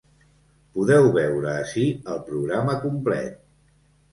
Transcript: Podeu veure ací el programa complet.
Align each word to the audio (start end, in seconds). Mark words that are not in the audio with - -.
Podeu 0.77 1.09
veure 1.17 1.51
ací 1.57 1.85
el 2.15 2.25
programa 2.31 2.79
complet. 2.87 3.37